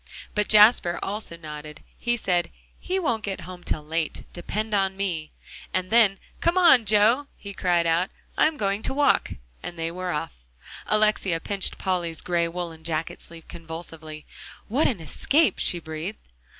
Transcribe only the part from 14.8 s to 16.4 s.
an escape," she breathed.